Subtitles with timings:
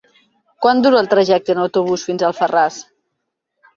[0.65, 2.81] Quant dura el trajecte en autobús fins a Alfarràs?